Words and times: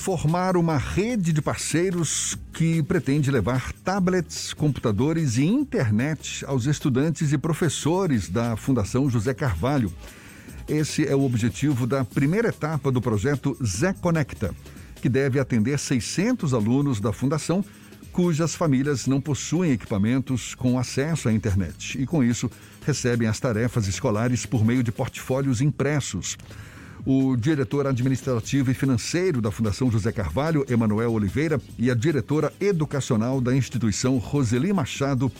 formar 0.00 0.56
uma 0.56 0.78
rede 0.78 1.30
de 1.30 1.42
parceiros 1.42 2.34
que 2.54 2.82
pretende 2.82 3.30
levar 3.30 3.70
tablets, 3.84 4.54
computadores 4.54 5.36
e 5.36 5.44
internet 5.44 6.42
aos 6.46 6.64
estudantes 6.64 7.34
e 7.34 7.38
professores 7.38 8.26
da 8.26 8.56
Fundação 8.56 9.10
José 9.10 9.34
Carvalho. 9.34 9.92
Esse 10.66 11.06
é 11.06 11.14
o 11.14 11.22
objetivo 11.22 11.86
da 11.86 12.02
primeira 12.02 12.48
etapa 12.48 12.90
do 12.90 12.98
projeto 12.98 13.54
Zé 13.62 13.92
Conecta, 13.92 14.54
que 15.02 15.08
deve 15.08 15.38
atender 15.38 15.78
600 15.78 16.54
alunos 16.54 16.98
da 16.98 17.12
Fundação 17.12 17.62
cujas 18.10 18.54
famílias 18.54 19.06
não 19.06 19.20
possuem 19.20 19.72
equipamentos 19.72 20.54
com 20.54 20.78
acesso 20.78 21.28
à 21.28 21.32
internet 21.32 22.00
e, 22.00 22.06
com 22.06 22.24
isso, 22.24 22.50
recebem 22.86 23.28
as 23.28 23.38
tarefas 23.38 23.86
escolares 23.86 24.46
por 24.46 24.64
meio 24.64 24.82
de 24.82 24.90
portfólios 24.90 25.60
impressos. 25.60 26.38
O 27.06 27.34
diretor 27.34 27.86
administrativo 27.86 28.70
e 28.70 28.74
financeiro 28.74 29.40
da 29.40 29.50
Fundação 29.50 29.90
José 29.90 30.12
Carvalho, 30.12 30.66
Emanuel 30.68 31.12
Oliveira, 31.12 31.58
e 31.78 31.90
a 31.90 31.94
diretora 31.94 32.52
educacional 32.60 33.40
da 33.40 33.56
instituição, 33.56 34.18
Roseli 34.18 34.70
Machado, 34.70 35.32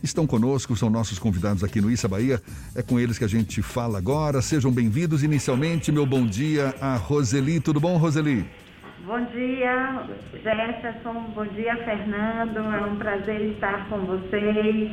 estão 0.00 0.28
conosco, 0.28 0.76
são 0.76 0.88
nossos 0.88 1.18
convidados 1.18 1.64
aqui 1.64 1.80
no 1.80 1.90
Issa 1.90 2.06
Bahia. 2.06 2.40
É 2.72 2.82
com 2.82 3.00
eles 3.00 3.18
que 3.18 3.24
a 3.24 3.28
gente 3.28 3.60
fala 3.62 3.98
agora. 3.98 4.40
Sejam 4.40 4.70
bem-vindos. 4.70 5.24
Inicialmente, 5.24 5.90
meu 5.90 6.06
bom 6.06 6.24
dia 6.24 6.72
a 6.80 6.94
Roseli. 6.94 7.58
Tudo 7.58 7.80
bom, 7.80 7.96
Roseli? 7.96 8.46
Bom 9.04 9.18
dia, 9.32 10.06
Jefferson. 10.32 11.32
Bom 11.34 11.46
dia, 11.46 11.76
Fernando. 11.84 12.58
É 12.58 12.86
um 12.86 12.96
prazer 12.96 13.40
estar 13.54 13.88
com 13.88 13.98
vocês. 14.06 14.90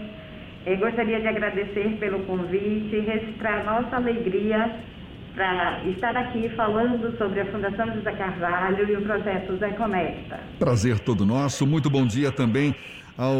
Eu 0.65 0.77
gostaria 0.77 1.21
de 1.21 1.27
agradecer 1.27 1.97
pelo 1.99 2.25
convite 2.25 2.95
e 2.95 3.01
registrar 3.01 3.63
nossa 3.63 3.97
alegria 3.97 4.94
para 5.35 5.83
estar 5.85 6.15
aqui 6.15 6.49
falando 6.55 7.15
sobre 7.17 7.41
a 7.41 7.51
Fundação 7.51 7.93
José 7.93 8.11
Carvalho 8.13 8.89
e 8.89 8.95
o 8.95 9.01
projeto 9.01 9.57
Zé 9.57 9.69
Conecta. 9.71 10.39
Prazer 10.57 10.99
todo 10.99 11.25
nosso. 11.25 11.67
Muito 11.67 11.89
bom 11.89 12.07
dia 12.07 12.31
também 12.31 12.73
ao 13.17 13.35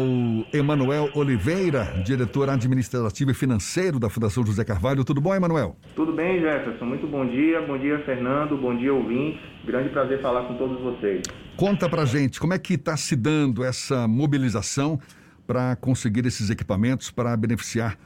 Emanuel 0.52 1.10
Oliveira, 1.14 1.84
diretor 2.04 2.48
administrativo 2.48 3.30
e 3.30 3.34
financeiro 3.34 3.98
da 3.98 4.08
Fundação 4.10 4.44
José 4.44 4.64
Carvalho. 4.64 5.04
Tudo 5.04 5.20
bom, 5.20 5.34
Emanuel? 5.34 5.76
Tudo 5.94 6.12
bem, 6.12 6.40
Jefferson. 6.40 6.84
Muito 6.84 7.06
bom 7.06 7.26
dia. 7.26 7.62
Bom 7.62 7.78
dia, 7.78 7.98
Fernando. 8.04 8.56
Bom 8.56 8.76
dia, 8.76 8.92
ouvintes. 8.92 9.40
Grande 9.64 9.88
prazer 9.88 10.20
falar 10.20 10.44
com 10.44 10.54
todos 10.54 10.80
vocês. 10.80 11.22
Conta 11.56 11.88
pra 11.88 12.04
gente 12.04 12.38
como 12.38 12.52
é 12.52 12.58
que 12.58 12.74
está 12.74 12.96
se 12.96 13.16
dando 13.16 13.64
essa 13.64 14.06
mobilização 14.06 15.00
para 15.46 15.76
conseguir 15.76 16.26
esses 16.26 16.50
equipamentos 16.50 17.10
para 17.10 17.34
beneficiar 17.36 17.96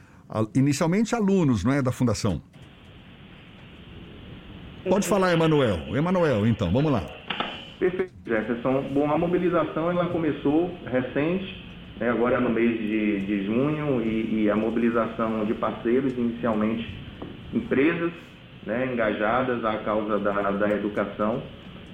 inicialmente 0.55 1.13
alunos, 1.13 1.63
não 1.65 1.73
é, 1.73 1.81
da 1.81 1.91
Fundação? 1.91 2.41
Pode 4.89 5.07
falar, 5.07 5.33
Emanuel. 5.33 5.95
Emanuel, 5.95 6.47
então, 6.47 6.71
vamos 6.71 6.91
lá. 6.91 7.03
Perfeito, 7.79 8.11
Jefferson. 8.25 8.81
Bom, 8.93 9.11
a 9.11 9.17
mobilização 9.17 9.91
ela 9.91 10.07
começou 10.07 10.71
recente, 10.85 11.65
né, 11.99 12.09
agora 12.09 12.39
no 12.39 12.49
mês 12.49 12.79
de, 12.79 13.25
de 13.25 13.45
junho, 13.45 14.01
e, 14.01 14.43
e, 14.43 14.49
a 14.49 14.55
mobilização 14.55 15.45
de 15.45 15.53
parceiros, 15.53 16.17
inicialmente 16.17 16.87
empresas 17.53 18.11
né, 18.65 18.89
engajadas 18.91 19.63
à 19.63 19.77
causa 19.79 20.17
da, 20.19 20.51
da 20.51 20.69
educação, 20.69 21.41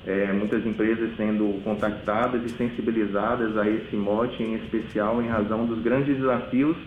é, 0.05 0.31
muitas 0.31 0.65
empresas 0.65 1.09
sendo 1.17 1.61
contactadas 1.63 2.41
e 2.45 2.49
sensibilizadas 2.55 3.57
a 3.57 3.67
esse 3.67 3.95
mote, 3.97 4.41
em 4.41 4.55
especial 4.55 5.21
em 5.21 5.27
razão 5.27 5.65
dos 5.65 5.81
grandes 5.81 6.15
desafios 6.15 6.77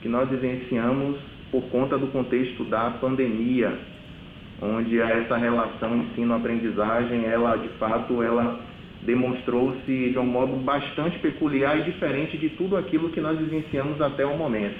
que 0.00 0.08
nós 0.08 0.28
vivenciamos 0.28 1.18
por 1.50 1.62
conta 1.70 1.98
do 1.98 2.06
contexto 2.08 2.64
da 2.64 2.90
pandemia 2.92 3.76
onde 4.62 5.00
essa 5.00 5.36
relação 5.36 5.96
ensino-aprendizagem, 5.96 7.24
ela 7.24 7.56
de 7.56 7.68
fato, 7.78 8.22
ela 8.22 8.60
demonstrou-se 9.02 10.10
de 10.10 10.18
um 10.18 10.26
modo 10.26 10.56
bastante 10.56 11.18
peculiar 11.20 11.78
e 11.78 11.84
diferente 11.84 12.36
de 12.36 12.50
tudo 12.50 12.76
aquilo 12.76 13.10
que 13.10 13.20
nós 13.20 13.38
vivenciamos 13.38 14.00
até 14.00 14.26
o 14.26 14.36
momento. 14.36 14.78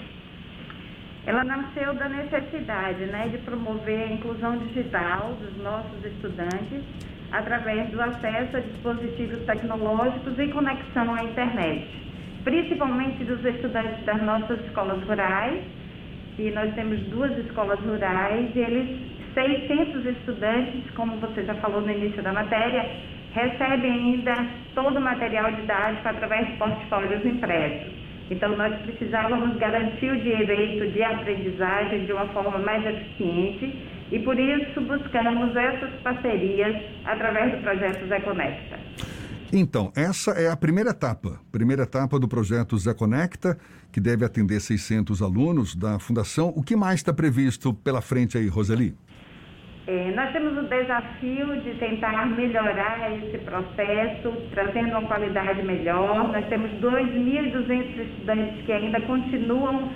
Ela 1.27 1.45
nasceu 1.45 1.95
da 1.95 2.09
necessidade 2.09 3.05
né, 3.07 3.29
de 3.29 3.39
promover 3.39 4.03
a 4.03 4.13
inclusão 4.13 4.59
digital 4.59 5.37
dos 5.41 5.57
nossos 5.63 6.05
estudantes 6.05 6.83
através 7.33 7.89
do 7.91 8.01
acesso 8.01 8.57
a 8.57 8.61
dispositivos 8.61 9.45
tecnológicos 9.47 10.39
e 10.39 10.49
conexão 10.49 11.15
à 11.15 11.23
internet, 11.23 11.87
principalmente 12.43 13.23
dos 13.25 13.45
estudantes 13.45 14.05
das 14.05 14.21
nossas 14.23 14.61
escolas 14.67 15.03
rurais, 15.05 15.63
e 16.39 16.51
nós 16.51 16.75
temos 16.75 16.99
duas 17.09 17.37
escolas 17.39 17.79
rurais, 17.81 18.51
e 18.55 18.59
eles 18.59 19.20
600 19.35 20.07
estudantes, 20.07 20.91
como 20.95 21.17
você 21.19 21.45
já 21.45 21.55
falou 21.57 21.81
no 21.81 21.91
início 21.91 22.23
da 22.23 22.33
matéria, 22.33 22.85
recebem 23.33 23.93
ainda 23.93 24.47
todo 24.75 24.99
o 24.99 25.01
material 25.01 25.53
didático 25.53 26.09
através 26.09 26.47
de 26.47 26.57
portfólios 26.57 27.25
impressos. 27.25 28.01
Então, 28.31 28.57
nós 28.57 28.75
precisávamos 28.83 29.57
garantir 29.59 30.11
o 30.11 30.21
direito 30.21 30.93
de 30.93 31.03
aprendizagem 31.03 32.07
de 32.07 32.13
uma 32.13 32.27
forma 32.29 32.59
mais 32.59 32.85
eficiente 32.87 33.77
e, 34.13 34.19
por 34.21 34.39
isso, 34.39 34.81
buscamos 34.83 35.55
essas 35.57 35.91
parcerias 36.03 36.77
através 37.05 37.53
do 37.53 37.63
projeto 37.63 38.07
Zé 38.07 38.21
Conecta. 38.21 38.79
Então, 39.53 39.93
essa 39.97 40.31
é 40.33 40.49
a 40.49 40.57
primeira 40.57 40.91
etapa, 40.91 41.41
primeira 41.51 41.83
etapa 41.83 42.21
do 42.21 42.29
projeto 42.29 42.79
Zé 42.79 42.95
Conecta, 42.95 43.59
que 43.91 44.01
deve 44.01 44.25
atender 44.25 44.61
600 44.61 45.21
alunos 45.21 45.75
da 45.75 45.99
Fundação. 45.99 46.53
O 46.55 46.63
que 46.63 46.77
mais 46.77 47.01
está 47.01 47.13
previsto 47.13 47.75
pela 47.75 48.01
frente 48.01 48.39
aí, 48.39 48.47
Roseli? 48.47 48.95
É, 49.93 50.13
nós 50.15 50.31
temos 50.31 50.57
o 50.57 50.69
desafio 50.69 51.61
de 51.63 51.75
tentar 51.75 52.25
melhorar 52.27 53.11
esse 53.13 53.39
processo, 53.39 54.31
trazendo 54.53 54.91
uma 54.91 55.03
qualidade 55.03 55.65
melhor. 55.65 56.29
Nós 56.29 56.47
temos 56.47 56.71
2.200 56.81 57.99
estudantes 57.99 58.65
que 58.65 58.73
ainda 58.73 59.01
continuam 59.01 59.91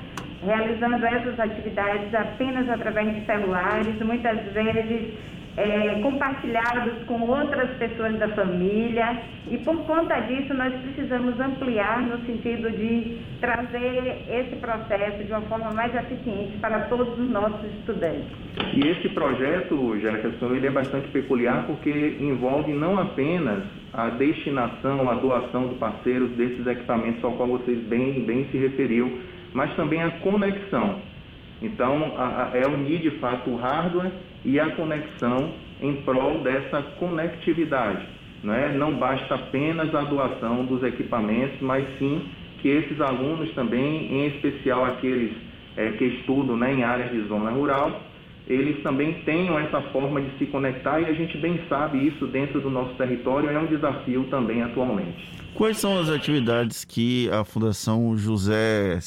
realizando 0.45 1.07
essas 1.07 1.39
atividades 1.39 2.13
apenas 2.13 2.69
através 2.71 3.15
de 3.15 3.25
celulares, 3.25 3.97
muitas 4.01 4.37
vezes 4.53 5.15
é, 5.57 6.01
compartilhados 6.03 7.05
com 7.07 7.21
outras 7.23 7.71
pessoas 7.79 8.19
da 8.19 8.29
família 8.29 9.23
e 9.51 9.59
por 9.59 9.77
conta 9.85 10.19
disso 10.21 10.53
nós 10.55 10.73
precisamos 10.83 11.39
ampliar 11.39 12.03
no 12.03 12.19
sentido 12.27 12.71
de 12.71 13.19
trazer 13.41 14.25
esse 14.29 14.57
processo 14.57 15.23
de 15.25 15.31
uma 15.31 15.43
forma 15.43 15.71
mais 15.73 15.95
eficiente 15.95 16.57
para 16.59 16.81
todos 16.87 17.19
os 17.19 17.31
nossos 17.31 17.65
estudantes. 17.79 18.27
E 18.73 18.89
esse 18.89 19.09
projeto, 19.11 19.99
Jefferson, 20.01 20.55
ele 20.55 20.67
é 20.67 20.71
bastante 20.71 21.09
peculiar 21.09 21.65
porque 21.67 22.17
envolve 22.21 22.73
não 22.73 22.99
apenas 22.99 23.63
a 23.93 24.11
destinação, 24.11 25.09
a 25.09 25.15
doação 25.15 25.69
do 25.69 25.77
parceiro 25.77 26.27
desses 26.29 26.67
equipamentos 26.67 27.23
ao 27.23 27.33
qual 27.33 27.49
vocês 27.49 27.79
bem, 27.85 28.25
bem 28.25 28.47
se 28.51 28.59
referiu, 28.59 29.21
mas 29.53 29.73
também 29.77 30.03
a 30.03 30.11
conexão. 30.11 31.14
Então, 31.63 32.15
a, 32.17 32.51
a, 32.53 32.59
é 32.59 32.67
unir 32.67 33.01
de 33.01 33.11
fato 33.19 33.51
o 33.51 33.57
hardware 33.57 34.13
e 34.45 34.59
a 34.61 34.71
conexão 34.71 35.53
em 35.81 35.97
prol 36.03 36.41
dessa 36.41 36.83
conectividade. 36.99 38.07
Não, 38.43 38.53
é? 38.53 38.73
não 38.73 38.95
basta 38.95 39.35
apenas 39.35 39.95
a 39.95 40.03
doação 40.03 40.65
dos 40.67 40.83
equipamentos, 40.83 41.61
mas 41.61 41.87
sim 41.99 42.29
que 42.61 42.69
esses 42.69 43.01
alunos 43.01 43.53
também, 43.55 44.13
em 44.13 44.27
especial 44.27 44.85
aqueles 44.85 45.33
é, 45.77 45.91
que 45.93 46.05
estudam 46.05 46.57
né, 46.57 46.73
em 46.73 46.83
áreas 46.83 47.11
de 47.11 47.23
zona 47.29 47.51
rural, 47.51 48.01
eles 48.47 48.83
também 48.83 49.23
tenham 49.25 49.59
essa 49.59 49.81
forma 49.93 50.21
de 50.21 50.39
se 50.39 50.47
conectar 50.47 51.01
e 51.01 51.07
a 51.07 51.13
gente 51.13 51.37
bem 51.39 51.61
sabe 51.69 52.07
isso 52.07 52.27
dentro 52.27 52.61
do 52.61 52.71
nosso 52.71 52.95
território, 52.95 53.49
é 53.49 53.59
um 53.59 53.67
desafio 53.67 54.25
também 54.25 54.63
atualmente. 54.63 55.31
Quais 55.55 55.79
são 55.79 55.99
as 55.99 56.11
atividades 56.11 56.85
que 56.85 57.31
a 57.31 57.45
Fundação 57.45 58.17
José, 58.17 58.99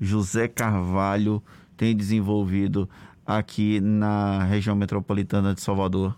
José 0.00 0.48
Carvalho 0.48 1.42
tem 1.76 1.96
desenvolvido 1.96 2.88
aqui 3.26 3.80
na 3.80 4.44
região 4.44 4.74
metropolitana 4.74 5.54
de 5.54 5.60
Salvador? 5.60 6.16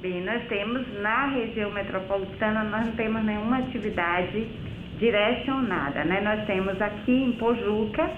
Bem, 0.00 0.24
nós 0.24 0.42
temos 0.48 0.84
na 1.00 1.28
região 1.28 1.70
metropolitana, 1.72 2.64
nós 2.64 2.86
não 2.86 2.96
temos 2.96 3.22
nenhuma 3.24 3.58
atividade 3.58 4.48
direcionada, 4.98 6.04
né? 6.04 6.20
Nós 6.20 6.44
temos 6.46 6.80
aqui 6.82 7.12
em 7.12 7.32
Pojuca, 7.32 8.10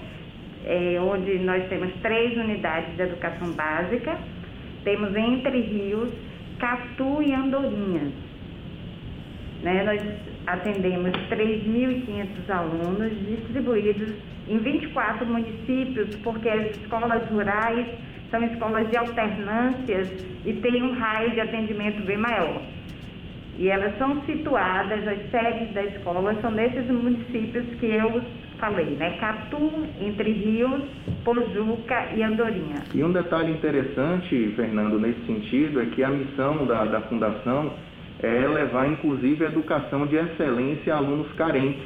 é, 0.65 0.99
onde 0.99 1.37
nós 1.39 1.67
temos 1.69 1.93
três 2.01 2.35
unidades 2.37 2.95
de 2.95 3.03
educação 3.03 3.51
básica, 3.51 4.17
temos 4.83 5.15
Entre 5.15 5.61
Rios, 5.61 6.09
Catu 6.59 7.21
e 7.21 7.33
Andorinhas. 7.33 8.13
Né? 9.61 9.83
Nós 9.83 10.01
atendemos 10.47 11.11
3.500 11.29 12.49
alunos 12.49 13.11
distribuídos 13.27 14.13
em 14.47 14.57
24 14.59 15.25
municípios, 15.25 16.15
porque 16.17 16.47
as 16.49 16.77
escolas 16.77 17.27
rurais 17.29 17.87
são 18.29 18.43
escolas 18.43 18.89
de 18.89 18.97
alternâncias 18.97 20.09
e 20.45 20.53
têm 20.53 20.83
um 20.83 20.93
raio 20.93 21.31
de 21.31 21.41
atendimento 21.41 22.05
bem 22.05 22.17
maior. 22.17 22.61
E 23.57 23.69
elas 23.69 23.97
são 23.97 24.21
situadas, 24.25 25.07
as 25.07 25.31
sedes 25.31 25.73
da 25.73 25.83
escola 25.83 26.35
são 26.41 26.51
nesses 26.51 26.85
municípios 26.87 27.65
que 27.79 27.85
eu 27.85 28.21
falei, 28.57 28.97
né? 28.97 29.17
Catu, 29.19 29.71
Entre 30.01 30.31
Rios, 30.31 30.83
Pojuca 31.23 32.09
e 32.15 32.21
Andorinha. 32.21 32.83
E 32.93 33.03
um 33.03 33.11
detalhe 33.11 33.51
interessante, 33.51 34.53
Fernando, 34.55 34.99
nesse 34.99 35.21
sentido, 35.25 35.81
é 35.81 35.85
que 35.85 36.03
a 36.03 36.09
missão 36.09 36.65
da, 36.65 36.85
da 36.85 37.01
Fundação 37.01 37.73
é 38.25 38.47
levar 38.47 38.87
inclusive 38.87 39.45
educação 39.45 40.05
de 40.07 40.15
excelência 40.15 40.93
a 40.93 40.97
alunos 40.97 41.31
carentes. 41.33 41.83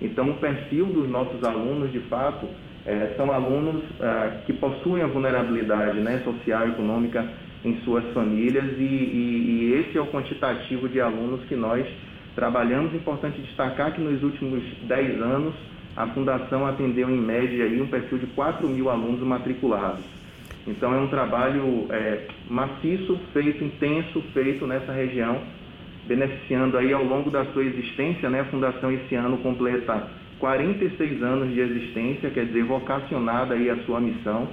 Então, 0.00 0.30
o 0.30 0.34
perfil 0.34 0.86
dos 0.86 1.08
nossos 1.08 1.42
alunos, 1.44 1.90
de 1.92 2.00
fato, 2.00 2.46
é, 2.86 3.14
são 3.16 3.32
alunos 3.32 3.82
é, 4.00 4.40
que 4.46 4.52
possuem 4.52 5.02
a 5.02 5.06
vulnerabilidade 5.06 5.98
né, 6.00 6.20
social 6.24 6.66
e 6.66 6.70
econômica 6.70 7.26
em 7.64 7.80
suas 7.80 8.04
famílias 8.12 8.64
e, 8.78 8.82
e, 8.82 9.72
e, 9.74 9.74
esse 9.80 9.98
é 9.98 10.00
o 10.00 10.06
quantitativo 10.06 10.88
de 10.88 11.00
alunos 11.00 11.44
que 11.44 11.56
nós 11.56 11.86
trabalhamos. 12.34 12.94
Importante 12.94 13.40
destacar 13.40 13.92
que 13.92 14.00
nos 14.00 14.22
últimos 14.22 14.62
10 14.84 15.20
anos 15.20 15.54
a 15.96 16.06
Fundação 16.08 16.66
atendeu 16.66 17.10
em 17.10 17.18
média 17.18 17.64
aí, 17.64 17.80
um 17.80 17.88
perfil 17.88 18.18
de 18.18 18.26
4 18.28 18.68
mil 18.68 18.88
alunos 18.88 19.20
matriculados. 19.20 20.04
Então 20.66 20.94
é 20.94 20.98
um 20.98 21.08
trabalho 21.08 21.86
é, 21.90 22.26
maciço, 22.48 23.18
feito, 23.32 23.64
intenso, 23.64 24.22
feito 24.32 24.66
nessa 24.66 24.92
região, 24.92 25.42
beneficiando 26.08 26.78
aí 26.78 26.92
ao 26.92 27.04
longo 27.04 27.30
da 27.30 27.44
sua 27.52 27.62
existência, 27.62 28.30
né? 28.30 28.40
A 28.40 28.44
Fundação 28.46 28.90
esse 28.90 29.14
ano 29.14 29.36
completa 29.38 30.08
46 30.40 31.22
anos 31.22 31.52
de 31.52 31.60
existência, 31.60 32.30
quer 32.30 32.46
dizer, 32.46 32.64
vocacionada 32.64 33.54
aí 33.54 33.68
a 33.68 33.76
sua 33.84 34.00
missão, 34.00 34.48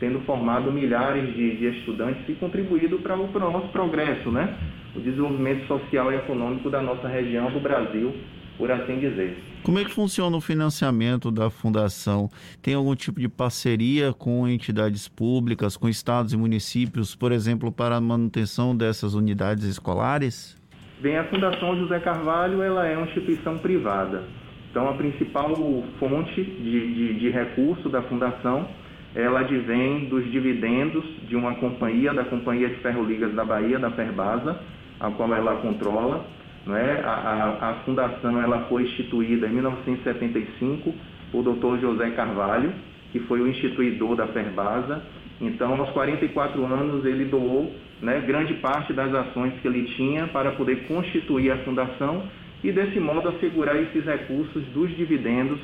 tendo 0.00 0.20
formado 0.20 0.72
milhares 0.72 1.34
de, 1.34 1.56
de 1.56 1.78
estudantes 1.78 2.28
e 2.28 2.32
contribuído 2.34 2.98
para 2.98 3.16
o, 3.16 3.28
para 3.28 3.48
o 3.48 3.52
nosso 3.52 3.68
progresso, 3.68 4.30
né? 4.30 4.58
O 4.94 5.00
desenvolvimento 5.00 5.66
social 5.66 6.12
e 6.12 6.16
econômico 6.16 6.68
da 6.68 6.82
nossa 6.82 7.06
região, 7.06 7.50
do 7.50 7.60
Brasil, 7.60 8.14
por 8.58 8.70
assim 8.70 8.98
dizer. 8.98 9.38
Como 9.62 9.78
é 9.78 9.84
que 9.84 9.90
funciona 9.90 10.36
o 10.36 10.40
financiamento 10.40 11.30
da 11.30 11.50
fundação? 11.50 12.30
Tem 12.62 12.74
algum 12.74 12.94
tipo 12.94 13.20
de 13.20 13.28
parceria 13.28 14.12
com 14.12 14.48
entidades 14.48 15.08
públicas, 15.08 15.76
com 15.76 15.88
estados 15.88 16.32
e 16.32 16.36
municípios, 16.36 17.14
por 17.14 17.32
exemplo, 17.32 17.70
para 17.70 17.96
a 17.96 18.00
manutenção 18.00 18.76
dessas 18.76 19.14
unidades 19.14 19.64
escolares? 19.64 20.56
Bem, 20.98 21.18
a 21.18 21.24
Fundação 21.24 21.76
José 21.78 21.98
Carvalho 22.00 22.62
ela 22.62 22.86
é 22.86 22.96
uma 22.96 23.06
instituição 23.06 23.58
privada. 23.58 24.24
Então, 24.70 24.88
a 24.88 24.94
principal 24.94 25.54
fonte 25.98 26.42
de, 26.42 26.94
de, 26.94 27.14
de 27.14 27.30
recurso 27.30 27.88
da 27.88 28.00
fundação 28.02 28.66
ela 29.14 29.40
advém 29.40 30.06
dos 30.06 30.30
dividendos 30.30 31.02
de 31.26 31.34
uma 31.34 31.54
companhia, 31.54 32.12
da 32.12 32.24
Companhia 32.24 32.68
de 32.68 32.76
Ferroligas 32.76 33.34
da 33.34 33.44
Bahia, 33.44 33.78
da 33.78 33.90
Ferbasa, 33.90 34.60
a 35.00 35.10
qual 35.10 35.34
ela 35.34 35.56
controla. 35.56 36.26
Né? 36.66 37.00
A, 37.02 37.10
a, 37.10 37.70
a, 37.70 37.74
fundação 37.84 38.42
ela 38.42 38.66
foi 38.68 38.82
instituída 38.82 39.46
em 39.46 39.52
1975 39.52 40.94
por 41.32 41.42
Dr. 41.42 41.80
José 41.80 42.10
Carvalho, 42.10 42.72
que 43.12 43.20
foi 43.20 43.40
o 43.40 43.48
instituidor 43.48 44.16
da 44.16 44.26
Ferbasa. 44.28 45.02
Então, 45.40 45.78
aos 45.78 45.90
44 45.90 46.64
anos, 46.64 47.04
ele 47.04 47.26
doou 47.26 47.72
né, 48.00 48.22
grande 48.26 48.54
parte 48.54 48.92
das 48.92 49.12
ações 49.14 49.52
que 49.60 49.68
ele 49.68 49.84
tinha 49.96 50.26
para 50.28 50.52
poder 50.52 50.86
constituir 50.86 51.50
a 51.50 51.58
fundação 51.58 52.22
e 52.64 52.72
desse 52.72 52.98
modo 52.98 53.28
assegurar 53.28 53.76
esses 53.76 54.04
recursos 54.04 54.64
dos 54.66 54.94
dividendos 54.96 55.58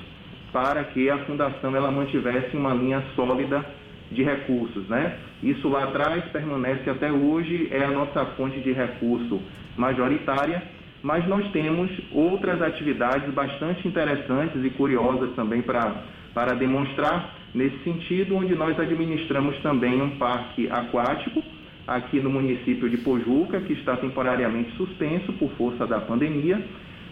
para 0.53 0.85
que 0.85 1.09
a 1.09 1.19
fundação 1.25 1.75
ela 1.75 1.91
mantivesse 1.91 2.57
uma 2.57 2.75
linha 2.75 3.03
sólida 3.17 3.65
de 4.11 4.23
recursos, 4.23 4.87
né? 4.89 5.19
Isso 5.43 5.69
lá 5.69 5.85
atrás 5.85 6.23
permanece 6.27 6.89
até 6.91 7.11
hoje, 7.11 7.69
é 7.71 7.83
a 7.83 7.91
nossa 7.91 8.25
fonte 8.37 8.61
de 8.61 8.73
recurso 8.73 9.41
majoritária, 9.77 10.63
mas 11.03 11.27
nós 11.27 11.51
temos 11.51 11.91
outras 12.13 12.61
atividades 12.61 13.33
bastante 13.33 13.89
interessantes 13.89 14.63
e 14.63 14.71
curiosas 14.71 15.35
também 15.35 15.63
para, 15.63 16.05
para 16.35 16.55
demonstrar 16.55 17.35
nesse 17.55 17.79
sentido, 17.85 18.37
onde 18.37 18.55
nós 18.55 18.79
administramos 18.79 19.57
também 19.59 20.01
um 20.01 20.11
parque 20.17 20.69
aquático 20.71 21.43
aqui 21.87 22.21
no 22.21 22.31
município 22.31 22.89
de 22.89 22.97
Pojuca, 22.99 23.61
que 23.61 23.73
está 23.75 23.97
temporariamente 23.97 24.75
suspenso 24.77 25.33
por 25.35 25.51
força 25.53 25.87
da 25.87 26.01
pandemia. 26.01 26.65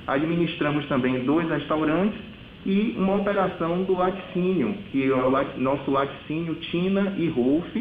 Administramos 0.07 0.87
também 0.87 1.25
dois 1.25 1.49
restaurantes 1.49 2.19
e 2.65 2.95
uma 2.97 3.17
operação 3.17 3.83
do 3.85 3.95
laticínio, 3.95 4.75
que 4.91 5.05
é 5.05 5.15
o 5.15 5.31
nosso 5.59 5.91
laticínio 5.91 6.55
Tina 6.57 7.15
e 7.19 7.29
Rolf, 7.29 7.75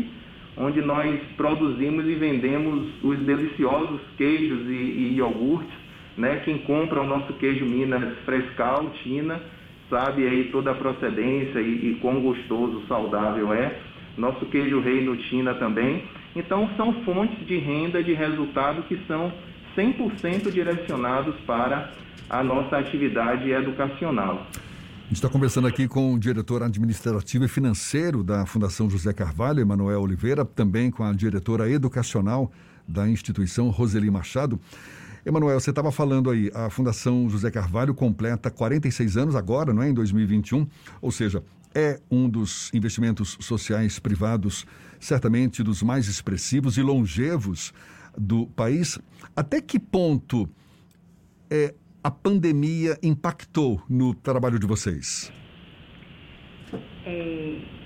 onde 0.58 0.82
nós 0.82 1.20
produzimos 1.38 2.06
e 2.06 2.16
vendemos 2.16 2.90
os 3.04 3.20
deliciosos 3.20 4.02
queijos 4.18 4.68
e, 4.68 4.74
e 4.74 5.14
iogurtes. 5.16 5.74
Né? 6.18 6.42
Quem 6.44 6.58
compra 6.60 7.02
o 7.02 7.08
nosso 7.08 7.32
queijo 7.34 7.66
Minas 7.66 8.18
Frescal, 8.26 8.90
Tina, 9.04 9.42
sabe 9.90 10.28
aí 10.28 10.50
toda 10.52 10.72
a 10.72 10.76
procedência 10.76 11.60
e, 11.60 11.92
e 11.92 12.00
quão 12.02 12.22
gostoso, 12.22 12.84
saudável 12.88 13.54
é. 13.54 13.80
Nosso 14.18 14.46
queijo 14.48 14.80
Reino 14.80 15.16
Tina 15.18 15.54
também. 15.56 16.04
Então, 16.36 16.70
são 16.78 16.94
fontes 17.04 17.46
de 17.48 17.58
renda, 17.58 18.04
de 18.04 18.14
resultado 18.14 18.84
que 18.84 19.00
são 19.08 19.32
100% 19.76 20.52
direcionados 20.52 21.36
para 21.46 21.92
a 22.30 22.44
nossa 22.44 22.78
atividade 22.78 23.50
educacional. 23.50 24.46
A 24.54 25.08
gente 25.10 25.18
está 25.18 25.30
conversando 25.30 25.68
aqui 25.68 25.88
com 25.88 26.14
o 26.14 26.20
diretor 26.20 26.62
administrativo 26.62 27.46
e 27.46 27.48
financeiro 27.48 28.24
da 28.24 28.46
Fundação 28.46 28.88
José 28.88 29.12
Carvalho, 29.12 29.60
Emanuel 29.60 30.02
Oliveira, 30.02 30.46
também 30.46 30.92
com 30.92 31.04
a 31.04 31.12
diretora 31.14 31.68
educacional 31.68 32.52
da 32.88 33.10
instituição, 33.10 33.70
Roseli 33.70 34.12
Machado. 34.12 34.60
Emanuel, 35.26 35.60
você 35.60 35.70
estava 35.70 35.92
falando 35.92 36.30
aí, 36.30 36.50
a 36.54 36.70
Fundação 36.70 37.30
José 37.30 37.52
Carvalho 37.52 37.94
completa 37.94 38.50
46 38.50 39.18
anos 39.18 39.36
agora, 39.36 39.74
não 39.74 39.84
é? 39.84 39.90
Em 39.90 39.94
2021, 39.94 40.66
ou 41.02 41.12
seja, 41.12 41.44
é 41.76 42.00
um 42.10 42.30
dos 42.30 42.74
investimentos 42.74 43.38
sociais 43.42 44.00
privados, 44.00 44.66
certamente 45.00 45.62
dos 45.62 45.84
mais 45.84 46.08
expressivos 46.08 46.78
e 46.78 46.82
longevos 46.82 47.74
do 48.18 48.48
país. 48.48 48.98
Até 49.36 49.62
que 49.62 49.78
ponto 49.78 50.50
é, 51.50 51.74
a 52.04 52.10
pandemia 52.10 52.98
impactou 53.04 53.82
no 53.90 54.14
trabalho 54.14 54.58
de 54.58 54.66
vocês? 54.66 55.32
É, 57.06 57.79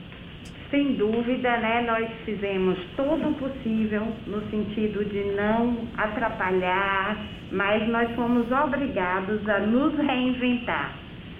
sem 0.73 0.93
dúvida, 0.95 1.55
né, 1.57 1.83
nós 1.85 2.09
fizemos 2.25 2.75
todo 2.95 3.29
o 3.29 3.33
possível 3.35 4.07
no 4.25 4.41
sentido 4.49 5.05
de 5.05 5.23
não 5.35 5.87
atrapalhar, 5.95 7.15
mas 7.51 7.87
nós 7.89 8.09
fomos 8.15 8.51
obrigados 8.51 9.47
a 9.47 9.59
nos 9.59 9.95
reinventar, 9.99 10.95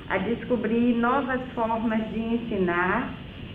a 0.07 0.19
descobrir 0.19 0.94
novas 0.97 1.41
formas 1.56 2.07
de 2.12 2.19
ensinar 2.19 3.12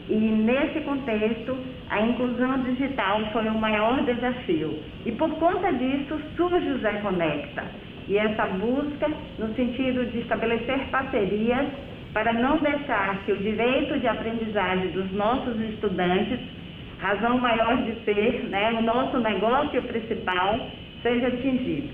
e 0.09 0.17
nesse 0.17 0.81
contexto, 0.81 1.57
a 1.91 2.01
inclusão 2.01 2.61
digital 2.65 3.21
foi 3.31 3.47
o 3.47 3.55
maior 3.55 4.03
desafio. 4.03 4.81
E 5.07 5.13
por 5.13 5.31
conta 5.37 5.73
disso, 5.75 6.21
surge 6.37 6.71
o 6.71 6.79
Zé 6.79 6.95
Conecta, 6.95 7.63
e 8.09 8.19
essa 8.19 8.47
busca 8.47 9.09
no 9.39 9.55
sentido 9.55 10.07
de 10.07 10.19
estabelecer 10.19 10.89
parcerias 10.91 11.69
para 12.13 12.33
não 12.33 12.59
deixar 12.59 13.23
que 13.25 13.33
o 13.33 13.37
direito 13.37 13.99
de 13.99 14.07
aprendizagem 14.07 14.91
dos 14.93 15.11
nossos 15.13 15.61
estudantes, 15.61 16.39
razão 16.99 17.39
maior 17.39 17.77
de 17.85 18.05
ser, 18.05 18.49
né, 18.49 18.73
o 18.73 18.83
nosso 18.83 19.19
negócio 19.19 19.83
principal, 19.83 20.59
seja 21.03 21.29
atingido. 21.29 21.89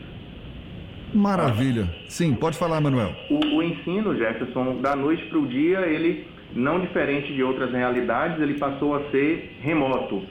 Maravilha. 1.12 1.88
Sim, 2.08 2.34
pode 2.34 2.58
falar, 2.58 2.80
Manuel. 2.80 3.14
O, 3.30 3.56
o 3.56 3.62
ensino, 3.62 4.16
Jefferson, 4.16 4.80
da 4.80 4.96
noite 4.96 5.24
para 5.26 5.38
o 5.38 5.46
dia, 5.46 5.80
ele, 5.80 6.26
não 6.52 6.80
diferente 6.80 7.32
de 7.32 7.42
outras 7.42 7.70
realidades, 7.70 8.40
ele 8.40 8.54
passou 8.54 8.96
a 8.96 9.10
ser 9.10 9.56
remoto. 9.60 10.22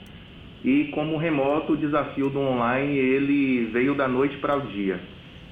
E 0.62 0.84
como 0.94 1.16
remoto, 1.16 1.72
o 1.72 1.76
desafio 1.76 2.28
do 2.28 2.40
online, 2.40 2.96
ele 2.96 3.66
veio 3.66 3.94
da 3.94 4.08
noite 4.08 4.36
para 4.38 4.56
o 4.56 4.62
dia. 4.62 4.98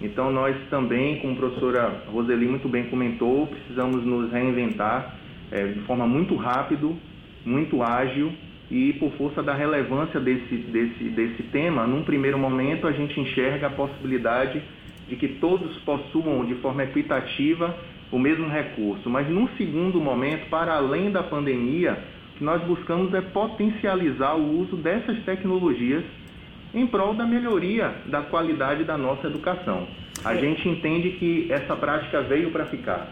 Então, 0.03 0.33
nós 0.33 0.57
também, 0.69 1.21
como 1.21 1.35
a 1.35 1.37
professora 1.37 2.03
Roseli 2.13 2.47
muito 2.47 2.69
bem 2.69 2.85
comentou, 2.85 3.47
precisamos 3.47 4.05
nos 4.05 4.33
reinventar 4.33 5.15
é, 5.51 5.67
de 5.67 5.81
forma 5.81 6.07
muito 6.07 6.35
rápida, 6.35 6.89
muito 7.45 7.83
ágil 7.83 8.33
e 8.71 8.95
por 8.95 9.13
força 9.13 9.43
da 9.43 9.55
relevância 9.55 10.19
desse, 10.19 10.57
desse, 10.57 11.05
desse 11.05 11.43
tema, 11.45 11.87
num 11.87 12.03
primeiro 12.03 12.39
momento 12.39 12.87
a 12.87 12.93
gente 12.93 13.21
enxerga 13.21 13.67
a 13.67 13.71
possibilidade 13.71 14.63
de 15.09 15.15
que 15.15 15.29
todos 15.29 15.77
possuam 15.81 16.45
de 16.47 16.55
forma 16.57 16.83
equitativa 16.83 17.77
o 18.11 18.19
mesmo 18.19 18.49
recurso. 18.49 19.09
Mas 19.09 19.29
num 19.29 19.47
segundo 19.57 20.01
momento, 20.01 20.49
para 20.49 20.75
além 20.75 21.11
da 21.11 21.23
pandemia, 21.23 21.99
o 22.35 22.39
que 22.39 22.45
nós 22.45 22.63
buscamos 22.65 23.13
é 23.15 23.21
potencializar 23.21 24.37
o 24.37 24.61
uso 24.61 24.77
dessas 24.77 25.19
tecnologias 25.25 26.03
em 26.75 26.87
prol 26.87 27.15
da 27.15 27.27
melhoria 27.27 27.95
da 28.07 28.23
qualidade 28.23 28.85
da 28.85 28.97
nossa 28.97 29.27
educação. 29.27 29.87
A 30.25 30.35
é. 30.35 30.39
gente 30.39 30.69
entende 30.69 31.11
que 31.13 31.51
essa 31.51 31.77
prática 31.77 32.23
veio 32.23 32.51
para 32.51 32.67
ficar. 32.67 33.09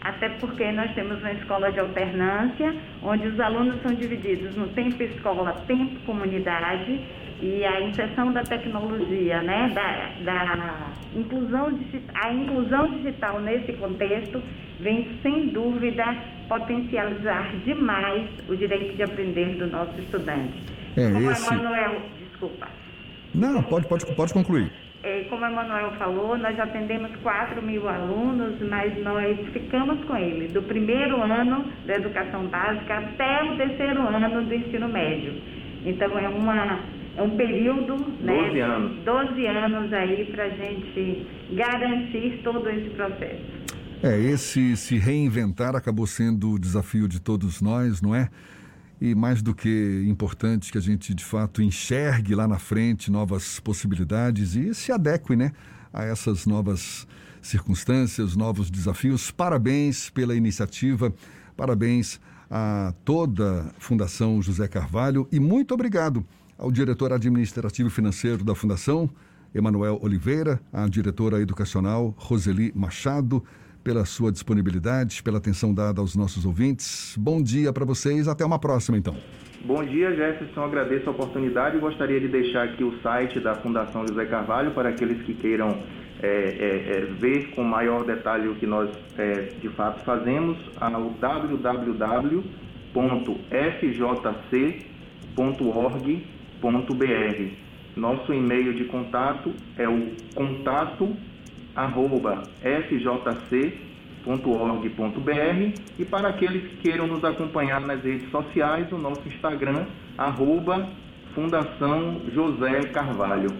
Até 0.00 0.28
porque 0.28 0.70
nós 0.72 0.92
temos 0.94 1.18
uma 1.18 1.32
escola 1.32 1.72
de 1.72 1.80
alternância, 1.80 2.74
onde 3.02 3.26
os 3.26 3.40
alunos 3.40 3.82
são 3.82 3.92
divididos 3.92 4.54
no 4.54 4.68
tempo 4.68 5.02
escola, 5.02 5.52
tempo 5.66 5.98
comunidade, 6.06 7.00
e 7.40 7.64
a 7.64 7.80
inserção 7.80 8.32
da 8.32 8.42
tecnologia, 8.42 9.40
né, 9.42 9.70
da, 9.72 10.24
da 10.24 10.90
inclusão, 11.14 11.78
a 12.14 12.32
inclusão 12.32 12.90
digital 12.96 13.40
nesse 13.40 13.72
contexto 13.74 14.42
vem 14.80 15.08
sem 15.22 15.48
dúvida 15.48 16.04
potencializar 16.48 17.52
demais 17.64 18.28
o 18.48 18.56
direito 18.56 18.96
de 18.96 19.02
aprender 19.02 19.56
do 19.56 19.66
nosso 19.68 19.98
estudante. 20.00 20.62
É, 20.96 21.12
Como 21.12 21.30
esse... 21.30 21.54
Manuel, 21.54 22.02
desculpa. 22.18 22.68
Não, 23.34 23.62
pode, 23.62 23.86
pode, 23.86 24.06
pode 24.14 24.32
concluir. 24.32 24.70
é, 25.02 25.24
como 25.24 25.44
a 25.44 25.50
Manuel 25.50 25.92
falou, 25.92 26.36
nós 26.36 26.56
já 26.56 26.64
atendemos 26.64 27.10
4 27.22 27.62
mil 27.62 27.88
alunos, 27.88 28.60
mas 28.68 29.00
nós 29.02 29.38
ficamos 29.52 30.04
com 30.04 30.16
ele 30.16 30.48
do 30.48 30.62
primeiro 30.62 31.22
ano 31.22 31.64
da 31.86 31.94
educação 31.94 32.46
básica 32.46 32.98
até 32.98 33.44
o 33.44 33.56
terceiro 33.56 34.00
ano 34.06 34.44
do 34.44 34.54
ensino 34.54 34.88
médio. 34.88 35.40
Então 35.84 36.18
é, 36.18 36.28
uma, 36.28 36.80
é 37.16 37.22
um 37.22 37.36
período, 37.36 37.96
12 37.96 38.22
né, 38.22 38.60
anos, 38.60 39.04
12 39.04 39.46
anos 39.46 39.92
aí 39.92 40.24
para 40.32 40.44
a 40.44 40.50
gente 40.50 41.26
garantir 41.52 42.40
todo 42.42 42.68
esse 42.68 42.90
processo. 42.90 43.58
É, 44.02 44.16
esse 44.18 44.76
se 44.76 44.96
reinventar 44.98 45.74
acabou 45.74 46.06
sendo 46.06 46.52
o 46.52 46.58
desafio 46.58 47.08
de 47.08 47.20
todos 47.20 47.60
nós, 47.60 48.00
não 48.02 48.14
é? 48.14 48.28
E 49.00 49.14
mais 49.14 49.42
do 49.42 49.54
que 49.54 50.04
importante 50.08 50.72
que 50.72 50.78
a 50.78 50.80
gente 50.80 51.14
de 51.14 51.24
fato 51.24 51.62
enxergue 51.62 52.34
lá 52.34 52.48
na 52.48 52.58
frente 52.58 53.10
novas 53.10 53.60
possibilidades 53.60 54.56
e 54.56 54.74
se 54.74 54.90
adeque, 54.90 55.36
né, 55.36 55.52
a 55.92 56.04
essas 56.04 56.46
novas 56.46 57.06
circunstâncias, 57.40 58.34
novos 58.34 58.70
desafios. 58.70 59.30
Parabéns 59.30 60.10
pela 60.10 60.34
iniciativa, 60.34 61.12
parabéns 61.56 62.20
a 62.50 62.92
toda 63.04 63.72
a 63.76 63.80
Fundação 63.80 64.40
José 64.42 64.66
Carvalho 64.66 65.28
e 65.30 65.38
muito 65.38 65.74
obrigado 65.74 66.24
ao 66.56 66.72
diretor 66.72 67.12
administrativo 67.12 67.88
e 67.88 67.92
financeiro 67.92 68.42
da 68.42 68.54
Fundação, 68.54 69.08
Emanuel 69.54 69.98
Oliveira, 70.02 70.60
à 70.72 70.88
diretora 70.88 71.40
educacional 71.40 72.14
Roseli 72.18 72.72
Machado, 72.74 73.44
pela 73.88 74.04
sua 74.04 74.30
disponibilidade, 74.30 75.22
pela 75.22 75.38
atenção 75.38 75.72
dada 75.72 76.02
aos 76.02 76.14
nossos 76.14 76.44
ouvintes. 76.44 77.16
Bom 77.18 77.40
dia 77.42 77.72
para 77.72 77.86
vocês, 77.86 78.28
até 78.28 78.44
uma 78.44 78.58
próxima 78.58 78.98
então. 78.98 79.16
Bom 79.64 79.82
dia, 79.82 80.14
Jefferson. 80.14 80.62
Agradeço 80.62 81.08
a 81.08 81.12
oportunidade 81.12 81.78
e 81.78 81.80
gostaria 81.80 82.20
de 82.20 82.28
deixar 82.28 82.64
aqui 82.64 82.84
o 82.84 83.00
site 83.00 83.40
da 83.40 83.54
Fundação 83.54 84.06
José 84.06 84.26
Carvalho 84.26 84.72
para 84.72 84.90
aqueles 84.90 85.22
que 85.22 85.32
queiram 85.32 85.70
é, 86.22 86.26
é, 86.28 86.98
é, 86.98 87.00
ver 87.18 87.48
com 87.54 87.64
maior 87.64 88.04
detalhe 88.04 88.46
o 88.48 88.56
que 88.56 88.66
nós 88.66 88.90
é, 89.16 89.54
de 89.58 89.70
fato 89.70 90.04
fazemos, 90.04 90.58
ao 90.78 91.08
www.fjc.org.br. 91.08 92.38
Nosso 97.96 98.34
e-mail 98.34 98.74
de 98.74 98.84
contato 98.84 99.54
é 99.78 99.88
o 99.88 100.12
contato 100.34 101.16
fjc.org.br 102.60 103.72
e 105.98 106.04
para 106.04 106.28
aqueles 106.28 106.62
que 106.62 106.76
queiram 106.78 107.06
nos 107.06 107.24
acompanhar 107.24 107.80
nas 107.80 108.02
redes 108.02 108.28
sociais, 108.30 108.90
o 108.92 108.98
nosso 108.98 109.26
Instagram, 109.28 109.86
arroba 110.16 110.88
Fundação 111.34 112.22
José 112.32 112.80
Carvalho. 112.92 113.50